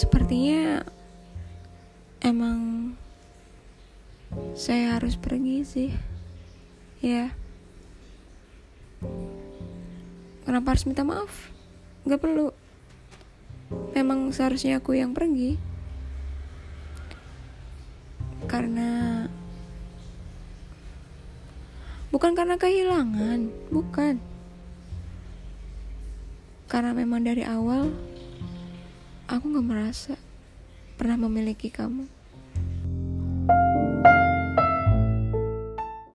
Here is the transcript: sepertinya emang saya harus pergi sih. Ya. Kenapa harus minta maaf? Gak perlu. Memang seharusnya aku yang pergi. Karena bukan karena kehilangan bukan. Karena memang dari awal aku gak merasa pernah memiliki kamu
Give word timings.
sepertinya 0.00 0.80
emang 2.24 2.92
saya 4.56 4.96
harus 4.96 5.20
pergi 5.20 5.60
sih. 5.60 5.90
Ya. 7.04 7.36
Kenapa 10.48 10.72
harus 10.72 10.88
minta 10.88 11.04
maaf? 11.04 11.52
Gak 12.08 12.16
perlu. 12.16 12.48
Memang 13.92 14.32
seharusnya 14.32 14.80
aku 14.80 14.96
yang 14.96 15.12
pergi. 15.12 15.60
Karena 18.48 19.28
bukan 22.08 22.32
karena 22.32 22.56
kehilangan 22.56 23.52
bukan. 23.68 24.16
Karena 26.72 26.96
memang 26.96 27.20
dari 27.20 27.44
awal 27.44 28.09
aku 29.30 29.46
gak 29.54 29.66
merasa 29.66 30.14
pernah 30.98 31.14
memiliki 31.30 31.70
kamu 31.70 32.10